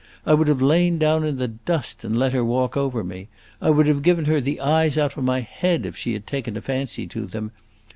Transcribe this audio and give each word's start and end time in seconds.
I 0.25 0.33
would 0.33 0.47
have 0.47 0.63
lain 0.63 0.97
down 0.97 1.23
in 1.23 1.35
the 1.37 1.47
dust 1.47 2.03
and 2.03 2.17
let 2.17 2.33
her 2.33 2.43
walk 2.43 2.75
over 2.75 3.03
me; 3.03 3.27
I 3.61 3.69
would 3.69 3.85
have 3.85 4.01
given 4.01 4.25
her 4.25 4.41
the 4.41 4.59
eyes 4.59 4.97
out 4.97 5.15
of 5.15 5.23
my 5.23 5.41
head, 5.41 5.85
if 5.85 5.95
she 5.95 6.13
had 6.13 6.25
taken 6.25 6.57
a 6.57 6.61
fancy 6.63 7.05
to 7.05 7.27
them. 7.27 7.51